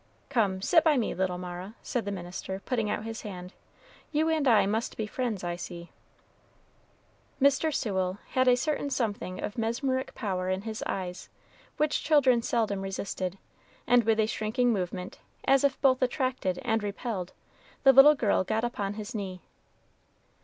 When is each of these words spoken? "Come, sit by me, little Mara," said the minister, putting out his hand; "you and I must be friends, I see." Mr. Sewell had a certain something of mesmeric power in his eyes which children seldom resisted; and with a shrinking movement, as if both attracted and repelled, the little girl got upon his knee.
"Come, 0.29 0.63
sit 0.63 0.83
by 0.83 0.97
me, 0.97 1.13
little 1.13 1.37
Mara," 1.37 1.75
said 1.83 2.05
the 2.05 2.11
minister, 2.11 2.59
putting 2.65 2.89
out 2.89 3.03
his 3.03 3.21
hand; 3.21 3.53
"you 4.11 4.29
and 4.29 4.47
I 4.47 4.65
must 4.65 4.97
be 4.97 5.05
friends, 5.05 5.43
I 5.43 5.55
see." 5.55 5.91
Mr. 7.39 7.71
Sewell 7.71 8.17
had 8.29 8.47
a 8.47 8.57
certain 8.57 8.89
something 8.89 9.39
of 9.43 9.59
mesmeric 9.59 10.15
power 10.15 10.49
in 10.49 10.63
his 10.63 10.83
eyes 10.87 11.29
which 11.77 12.03
children 12.03 12.41
seldom 12.41 12.81
resisted; 12.81 13.37
and 13.85 14.03
with 14.03 14.19
a 14.19 14.25
shrinking 14.25 14.73
movement, 14.73 15.19
as 15.45 15.63
if 15.63 15.79
both 15.81 16.01
attracted 16.01 16.57
and 16.65 16.81
repelled, 16.81 17.33
the 17.83 17.93
little 17.93 18.15
girl 18.15 18.43
got 18.43 18.63
upon 18.63 18.95
his 18.95 19.13
knee. 19.13 19.43